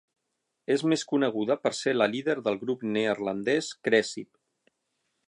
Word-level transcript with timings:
És 0.75 0.83
més 0.93 1.03
coneguda 1.11 1.57
per 1.65 1.71
ser 1.81 1.93
la 1.97 2.07
líder 2.15 2.37
del 2.49 2.57
grup 2.65 2.87
neerlandès 2.97 3.71
Krezip. 3.89 4.31